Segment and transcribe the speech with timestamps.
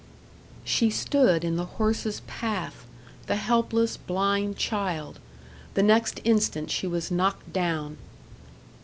[0.65, 2.87] She stood in the horse's path
[3.27, 5.19] the helpless, blind child.
[5.75, 7.97] The next instant she was knocked down.